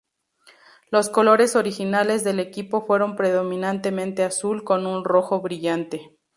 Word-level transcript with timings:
Los 0.89 1.09
colores 1.09 1.55
originales 1.55 2.23
del 2.23 2.39
equipo 2.39 2.83
fueron 2.87 3.15
predominantemente 3.15 4.23
azul 4.23 4.63
con 4.63 4.87
un 4.87 5.03
rojo 5.05 5.41
brillante. 5.41 6.17